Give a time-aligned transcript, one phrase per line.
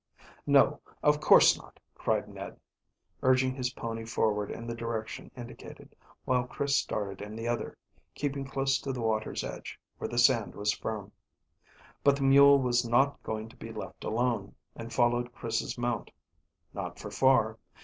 [0.47, 2.59] "No, of course not," cried Ned,
[3.21, 7.77] urging his pony forward in the direction indicated, while Chris started in the other,
[8.15, 11.11] keeping close to the water's edge, where the sand was firm.
[12.03, 16.09] But the mule was not going to be left alone, and followed Chris's mount.
[16.73, 17.59] Not for far.